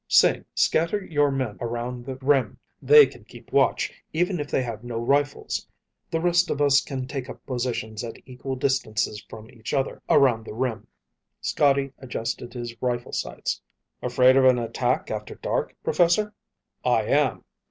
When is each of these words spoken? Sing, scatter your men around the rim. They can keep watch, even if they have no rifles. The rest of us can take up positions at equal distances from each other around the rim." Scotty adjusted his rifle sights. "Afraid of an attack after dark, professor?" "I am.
Sing, 0.07 0.45
scatter 0.55 1.05
your 1.05 1.29
men 1.29 1.57
around 1.61 2.07
the 2.07 2.15
rim. 2.15 2.57
They 2.81 3.05
can 3.05 3.23
keep 3.23 3.51
watch, 3.53 3.93
even 4.11 4.39
if 4.39 4.49
they 4.49 4.63
have 4.63 4.83
no 4.83 4.97
rifles. 4.97 5.67
The 6.09 6.19
rest 6.19 6.49
of 6.49 6.59
us 6.59 6.81
can 6.81 7.05
take 7.05 7.29
up 7.29 7.45
positions 7.45 8.03
at 8.03 8.15
equal 8.27 8.55
distances 8.55 9.23
from 9.29 9.51
each 9.51 9.75
other 9.75 10.01
around 10.09 10.45
the 10.45 10.55
rim." 10.55 10.87
Scotty 11.39 11.93
adjusted 11.99 12.55
his 12.55 12.75
rifle 12.81 13.11
sights. 13.13 13.61
"Afraid 14.01 14.35
of 14.37 14.45
an 14.45 14.57
attack 14.57 15.11
after 15.11 15.35
dark, 15.35 15.75
professor?" 15.83 16.33
"I 16.83 17.03
am. 17.03 17.45